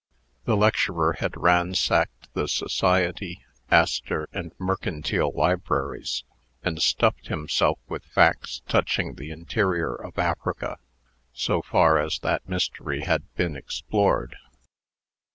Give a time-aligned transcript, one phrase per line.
[0.45, 6.23] The lecturer had ransacked the Society, Astor, and Mercantile libraries,
[6.63, 10.79] and stuffed himself with facts touching the interior of Africa,
[11.33, 14.35] so far as that mystery had been explored.